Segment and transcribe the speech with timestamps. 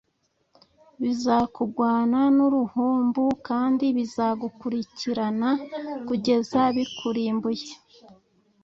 [1.01, 5.49] bizakugwana n’uruhumbu kandi bizagukurikirana
[6.07, 7.69] kugeza bikurimbuye